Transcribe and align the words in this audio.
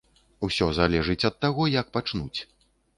Усё 0.47 0.69
залежыць 0.79 1.27
ад 1.31 1.39
таго, 1.47 1.71
як 1.79 1.95
пачнуць. 1.99 2.39